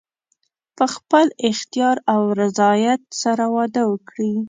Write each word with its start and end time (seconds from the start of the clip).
په 0.77 0.85
خپل 0.95 1.25
اختیار 1.49 1.95
او 2.13 2.21
رضایت 2.41 3.01
سره 3.21 3.43
واده 3.55 3.83
وکړي. 3.91 4.31